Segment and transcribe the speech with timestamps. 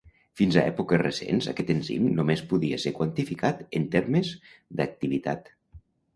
[0.39, 4.33] Fins a èpoques recents aquest enzim només podia ser quantificat en termes
[4.81, 5.55] d'activitat.